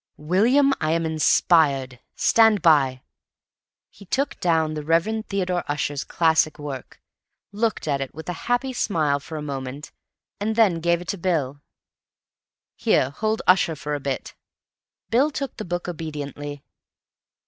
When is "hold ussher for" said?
13.11-13.93